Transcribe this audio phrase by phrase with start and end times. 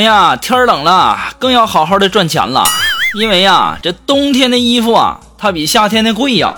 [0.00, 2.64] 哎呀，天冷了，更要好好的赚钱了，
[3.20, 6.54] 因为呀，这冬天的衣服啊，它比夏天的贵呀。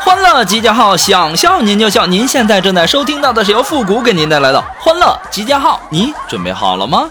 [0.00, 2.04] 欢乐集结号，想笑您就笑。
[2.04, 7.08] 您现在正在收听到的是由复古给您带来的欢乐集结号，你准备好了吗？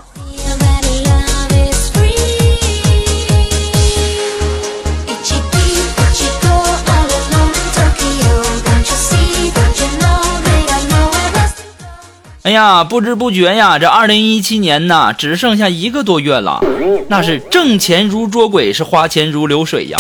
[12.44, 16.60] 哎呀，不知不觉呀，这二零一七年呐，只剩下一个多月了。
[17.08, 19.98] 那是挣钱如捉鬼，是花钱如流水呀，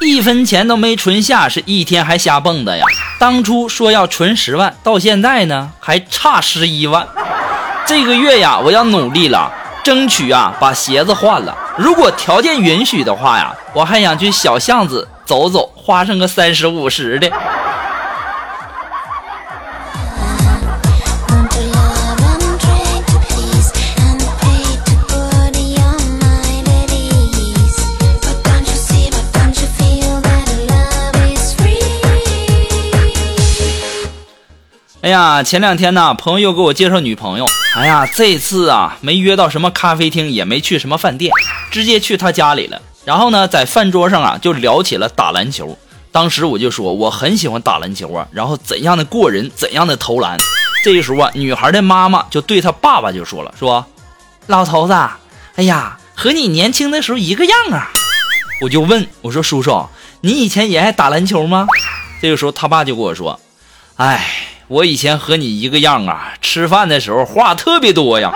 [0.00, 2.84] 一分钱都没存下，是一天还瞎蹦跶呀。
[3.18, 7.04] 当初说要存十万，到现在呢，还差十一万。
[7.84, 11.56] 这个月呀，我要努力了，争取啊把鞋子换了。
[11.76, 17.28] 如果条件允许的话呀，我还想去小巷子走走，花上个三十五十的。
[35.42, 37.46] 前两天呢，朋友又给我介绍女朋友。
[37.76, 41.32] 哎呀，这次啊，没约到什么咖啡厅，也没去什么饭店，
[41.70, 42.80] 直接去他家里了。
[43.04, 45.78] 然后呢，在饭桌上啊，就聊起了打篮球。
[46.12, 50.36] 当时我就说我很喜欢打篮球啊，然后怎样的过人，怎样的投篮。
[50.82, 53.86] 这个时候啊，女孩的妈妈就对她爸爸就说了，说
[54.48, 54.92] ：“老头子，
[55.54, 57.90] 哎呀，和你年轻的时候一个样啊。”
[58.62, 59.86] 我就问我说：“叔叔，
[60.22, 61.66] 你以前也爱打篮球吗？”
[62.20, 63.38] 这个时候他爸就跟我说
[63.96, 68.32] ：“哎。”我以前和你一个样啊，吃饭的时候话特别多呀。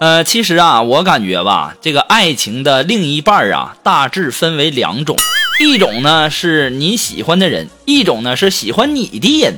[0.00, 5.16] 呃，其实啊，我感觉吧，这个爱情的另一半啊，大致分为两种。
[5.60, 9.54] 一种呢是你喜欢的人，一种呢是喜欢你的人。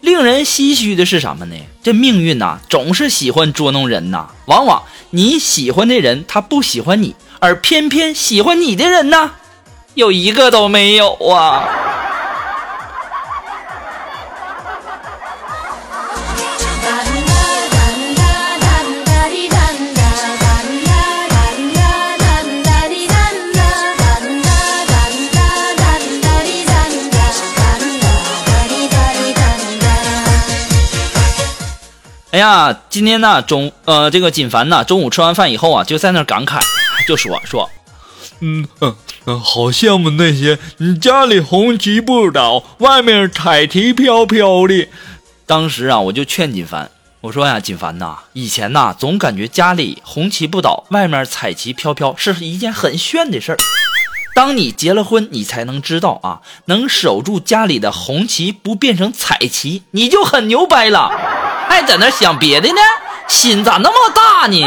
[0.00, 1.56] 令人唏嘘的是什么呢？
[1.82, 4.30] 这命运呐，总是喜欢捉弄人呐。
[4.46, 9.32] 往往你喜欢的人他不喜欢你，而偏偏喜欢你的人呢，
[9.94, 11.68] 有一个都没有啊。
[32.40, 36.58] 呀，今天呢中呃这个锦凡呢中午吃完饭以后啊，就在那感慨，
[37.06, 37.68] 就说说，
[38.40, 38.96] 嗯嗯
[39.26, 44.88] 嗯，好羡慕那些你家里红旗不倒，外面彩旗飘飘的。
[45.44, 46.90] 当时啊，我就劝锦凡，
[47.20, 53.58] 我说呀，锦凡呐，以前呐总感觉家里红旗不倒，外面彩旗飘飘是一件很炫的事儿。
[54.32, 61.10] 当你结了婚，你才能知道啊，能守住家里的红旗不变成彩旗，你就很牛掰了。
[61.70, 62.80] 还在那想别的呢？
[63.28, 64.58] 心咋那么大呢？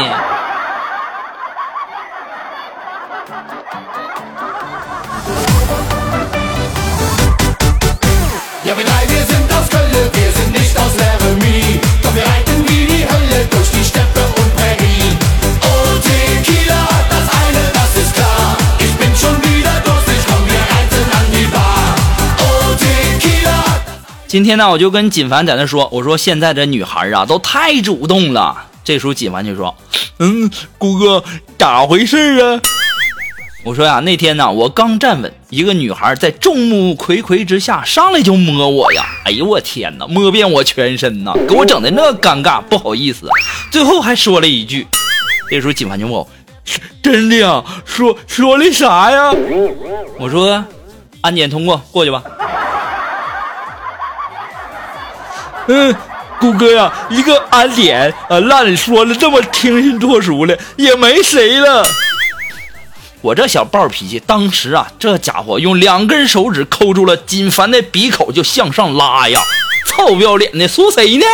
[24.34, 28.66] 今天呢，我就跟锦凡在那说，我说现在这女孩啊，都太主动了。
[28.82, 29.72] 这时候锦凡就说
[30.18, 31.22] ：“嗯，谷哥，
[31.56, 32.60] 咋回事啊？”
[33.62, 39.04] 我说呀，那天呢，我刚站稳，一个女孩在众目睽睽之下上来就摸我呀！
[39.24, 43.28] 哎呦我天哪，摸遍我全身呐，给我整的那尴尬，不好意思，
[43.70, 44.84] 最后还说了一句。
[45.48, 46.28] 这时候锦凡就问我
[47.00, 47.62] ：“真的呀？
[47.84, 49.32] 说说的啥呀？”
[50.18, 50.64] 我说
[51.22, 52.20] ：“安检通过，过去吧。”
[55.66, 55.94] 嗯，
[56.40, 61.86] 谷歌呀，一个安检啊，烂说的这么清新脱俗的，也没谁了。
[63.22, 69.40] 我这小暴脾气，当时啊，这家伙用两根手指抠住了金凡的鼻口，就向上拉呀！
[69.86, 71.24] 臭不要脸的，说谁呢？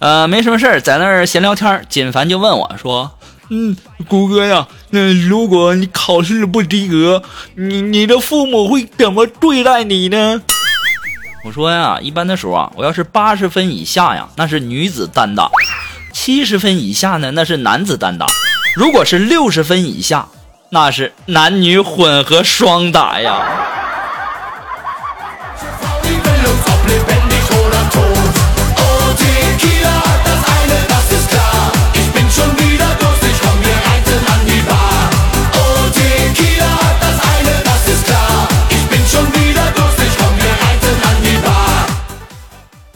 [0.00, 1.84] 呃，没什么事儿，在那儿闲聊天。
[1.88, 3.10] 锦凡就问我说
[3.50, 7.22] ：“嗯，谷歌呀，那如果你考试不及格，
[7.56, 10.40] 你你的父母会怎么对待你呢？”
[11.44, 15.50] 我说呀，一般的时候啊，我要是八十分以下呀，那是女子单打；
[16.12, 18.26] 七十分以下呢，那是男子单打；
[18.76, 20.28] 如果是六十分以下，
[20.70, 23.42] 那是男女混合双打呀。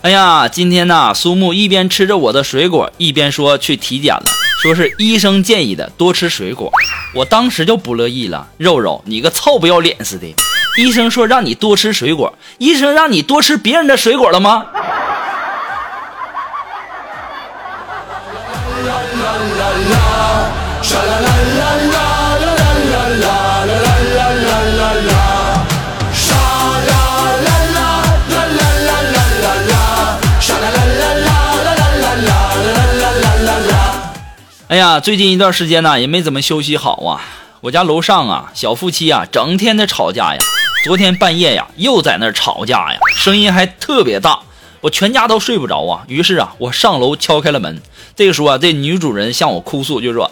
[0.02, 4.24] 哎呀，今天呐，苏木一边吃着我的水果，一边说去体检了，
[4.60, 6.72] 说是医生建议的，多吃水果。
[7.14, 10.34] 我当时就不乐意了，肉肉，你个臭不要脸似的！
[10.76, 14.64] 医生说让你多吃水果，医生让你多吃别人的水果了吗？
[18.82, 20.00] 啦啦啦啦
[20.82, 21.91] 啦啦啦
[34.72, 37.20] 哎呀，最近一段时间呢，也没怎么休息好啊。
[37.60, 40.38] 我家楼上啊，小夫妻啊，整天的吵架呀。
[40.86, 44.38] 昨天半夜呀，又在那吵架呀，声音还特别大，
[44.80, 46.04] 我全家都睡不着啊。
[46.08, 47.82] 于是啊，我上楼敲开了门。
[48.16, 50.30] 这个时候啊，这女主人向我哭诉，就说：“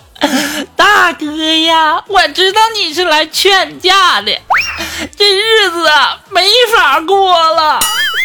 [0.74, 4.32] 大哥呀，我知道你是来劝架的，
[5.18, 6.40] 这日子啊，没
[6.74, 7.78] 法过了。”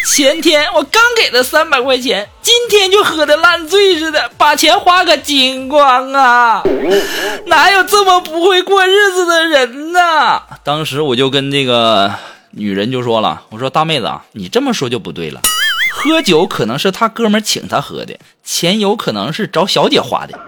[0.06, 6.62] 前天我刚给他三百块钱，今天就喝的烂醉似的，把钱花个精光啊！
[7.46, 10.40] 哪有这么不会过日子的人呢？
[10.62, 12.14] 当时我就跟这个
[12.52, 15.40] 女人就说了，我说大妹子啊，你这么说就不对了，
[15.92, 20.38] 喝酒可能是他哥们请他喝的，钱有可能是找小姐花的。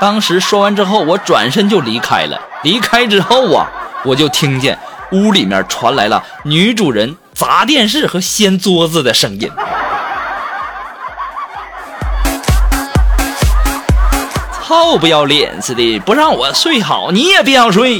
[0.00, 2.40] 当时说完之后，我转身就离开了。
[2.62, 3.70] 离开之后啊，
[4.02, 4.78] 我就听见
[5.12, 7.14] 屋里面传来了女主人。
[7.40, 9.50] 砸电视和掀桌子的声音，
[14.62, 17.98] 臭不要脸似的，不让我睡好，你也别想睡。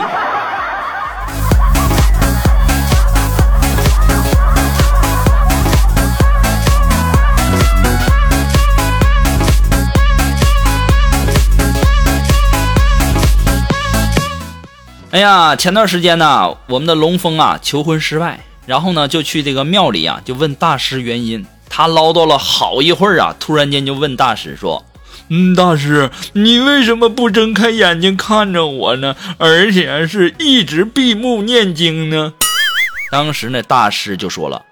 [15.13, 18.41] 哎呀，前段时间呢，我们的龙峰啊求婚失败。
[18.71, 21.45] 然后呢，就去这个庙里啊，就问大师原因。
[21.69, 24.85] 他唠叨了好一会儿啊，突然间就问大师说
[25.29, 29.17] ：“嗯，大师，你为什么不睁开眼睛看着我呢？
[29.39, 32.33] 而且是一直闭目念经呢？”
[33.11, 34.65] 当时呢，大师就说了：“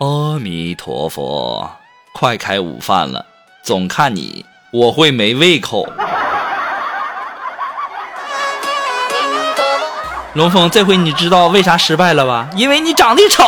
[0.00, 1.70] 阿弥陀佛，
[2.12, 3.24] 快开午饭了，
[3.62, 5.88] 总看你我会没胃口。”
[10.36, 12.46] 龙峰，这回你知道为啥失败了吧？
[12.54, 13.42] 因为你长得丑。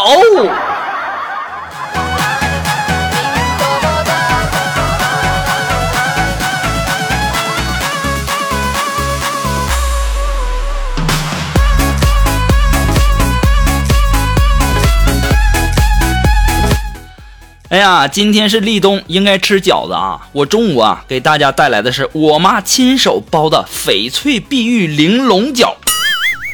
[17.68, 20.18] 哎呀，今天是立冬，应该吃饺子啊！
[20.32, 25.74] 我中午啊，给大家带来的是我妈亲手包的翡翠碧玉玲珑饺。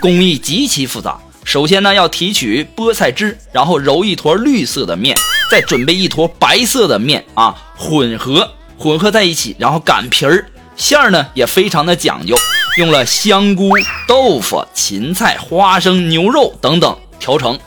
[0.04, 5.16] 工艺极其复杂，首先呢要提取菠菜汁，然后揉一坨绿色的面，
[5.50, 8.46] 再准备一坨白色的面啊，混合
[8.76, 10.44] 混合在一起，然后擀皮儿，
[10.76, 12.37] 馅儿呢也非常的讲究，
[12.76, 13.70] 用了香菇、
[14.06, 17.58] 豆腐、芹菜、花生、牛肉等等调成。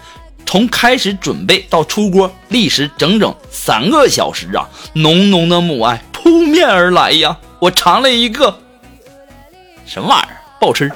[0.45, 7.35] 从开始准备到出锅，历时整整三个小时啊，浓浓的母爱扑面而来呀！
[7.57, 8.59] 我尝了一个，
[9.87, 10.91] 什么玩意儿，不好吃。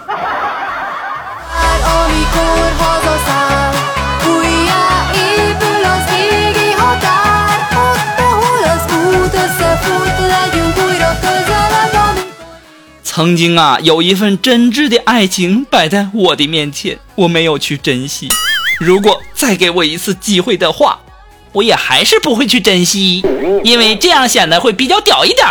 [13.03, 18.29] 曾经啊，有一份真挚的爱情摆在我的面前，我没有去珍惜。
[18.79, 20.97] 如果再给我一次机会的话，
[21.51, 23.23] 我也还是不会去珍惜，
[23.63, 25.45] 因为这样显得会比较屌一点。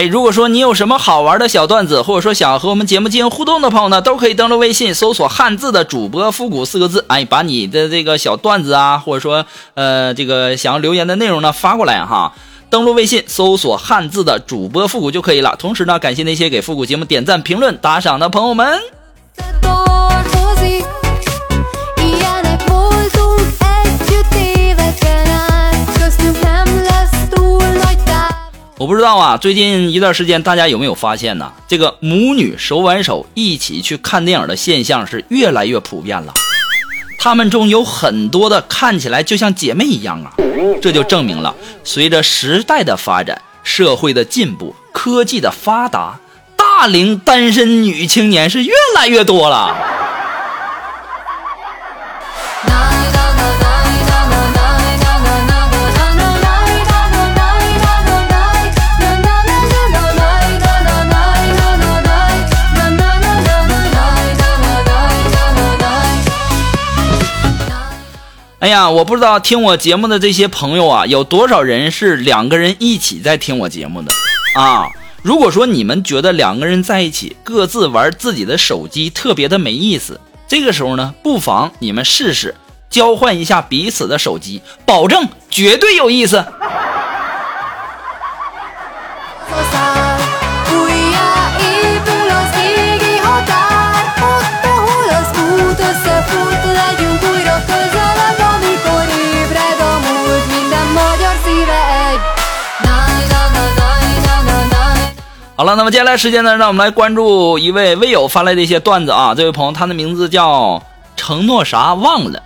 [0.00, 12.32] 哎，如果说你有什么好玩的小段子，或者说想和我们节目进行互动的朋友呢，都可以登录微信搜索“汉字的主播复古”四个字，哎，把你的这个小段子啊，或者说呃这个想要留言的内容呢发过来哈。
[12.70, 15.54] 登录微信搜索汉字的主播复古就可以了。
[15.58, 18.80] 同时呢，感谢那些给复古节目点赞、评论、打赏的朋友们。
[28.80, 31.52] 我不知道啊，最近一段时间大家有没有发现呢？
[31.68, 36.32] 这个母女手挽手一起去看电影的现象是越来越普遍了。
[37.18, 40.32] 他们中有很多的看起来就像姐妹一样啊，
[40.80, 46.18] 这就证明了随着时代的发展、社会的进步、科技的发达，
[46.56, 49.76] 大龄单身女青年是越来越多了。
[68.60, 74.12] 哎呀，我不知道听我节目的这些朋友啊，有多少人是两个人一起在听我节目的
[74.54, 74.84] 啊？
[75.22, 82.54] 如果说你们觉得两个人在一起各自玩自己的手机特别的没意思，这个时候呢，不妨你们试试
[82.90, 86.44] 交换一下彼此的手机，保证绝对有意思。
[105.60, 109.34] 好了，那么接下来时间呢，让我们来关注一位微友发来的一些段子啊。
[109.36, 110.82] 这位朋友，他的名字叫
[111.14, 112.42] 承诺啥忘了。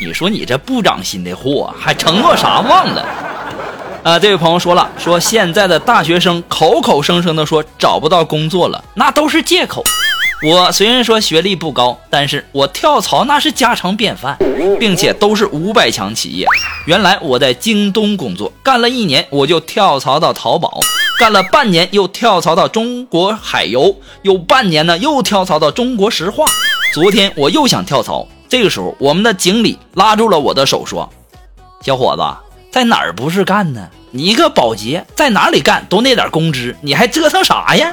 [0.00, 3.04] 你说你这不长心的货，还承诺啥忘了？
[4.04, 9.82] 啊，这位朋友说了，说现在的大学生口口声声的说找不到工作了，那都是借口。
[10.48, 14.38] 我虽然说学历不高，但是我跳槽那是家常便饭，
[14.78, 16.46] 并且都是五百强企业。
[16.86, 20.78] 原来我在京东工作，干了一年我就跳槽到淘宝。
[21.18, 26.44] 干了半年，又跳槽到中国海油，又半年呢，又跳槽到中国石化。
[26.94, 31.10] 昨天我又想跳槽，这个时候我们的经理拉住了我的手，说
[31.82, 32.22] ：“小伙子，
[32.70, 33.88] 在哪儿不是干呢？
[34.12, 37.92] 你一个保洁，在哪里干都那点工资，你还折腾啥呀？”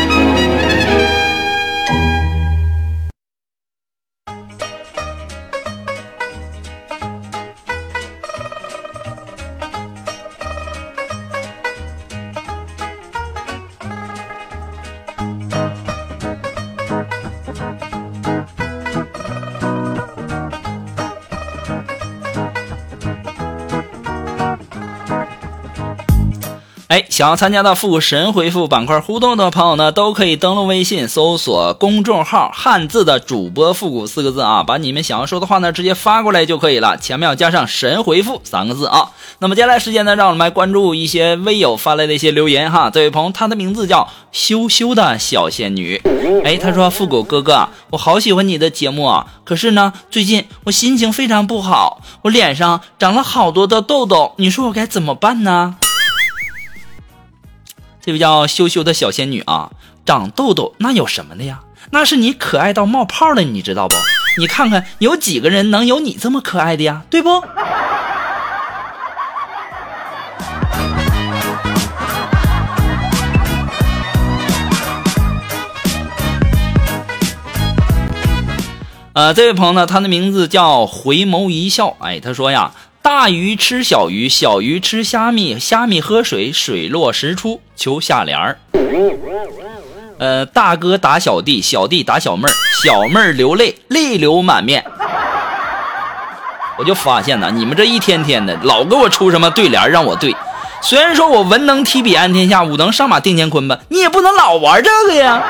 [27.11, 39.11] 想要参加到复古神回复板块互动的朋友呢，都可以登录微信搜索公众号“汉字的主播复古”四个字啊，把你们想要说的话呢直接发过来就可以了，前面要加上“神回复”三个字啊。
[39.39, 42.89] 那么接下来时间呢，让我们来关注一些微友发来的一些留言哈。
[42.89, 46.01] 这位朋友，他的名字叫羞羞的小仙女，
[46.45, 55.75] 哎，他说：“复古哥哥，我好喜欢你的节目啊，可是呢，最近我心情非常不好，我脸上长了好多的痘痘，你说我该怎么办呢？”
[58.11, 59.71] 这位叫羞羞的小仙女啊，
[60.05, 61.61] 长痘痘那有什么的呀？
[61.91, 63.95] 那是你可爱到冒泡了，你知道不？
[64.37, 67.03] 你看看有几个人能有你这么可爱的呀？
[67.09, 67.41] 对不？
[79.13, 82.73] 呃，这位朋友呢，他的名字叫回眸一笑，哎，他说呀。
[83.03, 87.59] 大鱼吃小鱼，小鱼吃虾米，虾米喝水，水落石出。
[87.75, 88.59] 求下联儿。
[90.19, 92.53] 呃，大哥打小弟，小弟打小妹儿，
[92.83, 94.85] 小妹儿流泪，泪流满面。
[96.77, 100.35] 我就发现呢，你们这一天天的老给我出什么对联让我对。
[100.81, 105.43] 虽然说我文能提笔安天下，武能上马定乾坤吧，你也不能老玩这个呀。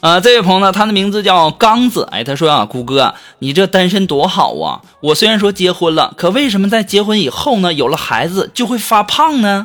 [0.00, 2.06] 啊，这位朋友呢，他的名字叫刚子。
[2.12, 4.80] 哎，他说啊，谷哥，你这单身多好啊！
[5.00, 9.64] 我虽然说结婚了，可为什么在结婚以后呢，有了孩子就会发胖呢？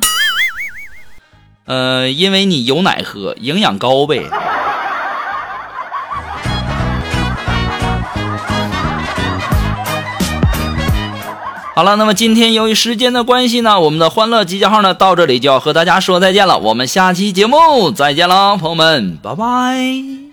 [1.66, 4.28] 呃，因为你有奶喝，营养高呗。
[11.76, 16.58] 好了，那么今天由于时间的关系呢，我们的欢乐集结号呢到这里就要和大家说再见了。
[16.58, 20.23] 我们下期节目再见了，朋友们，拜拜。